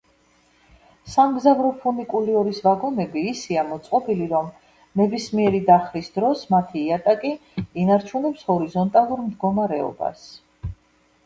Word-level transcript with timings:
სამგზავრო 1.15 1.67
ფუნიკულიორის 1.83 2.61
ვაგონები 2.67 3.23
ისეა 3.33 3.65
მოწყობილი, 3.73 4.29
რომ 4.31 4.49
ნებისმიერი 5.03 5.61
დახრის 5.69 6.11
დროს 6.17 6.43
მათი 6.55 6.83
იატაკი 6.87 7.35
ინარჩუნებს 7.85 8.45
ჰორიზონტალურ 8.51 9.25
მდგომარეობას. 9.29 10.29